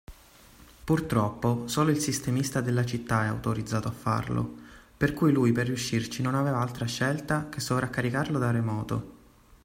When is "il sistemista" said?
1.91-2.59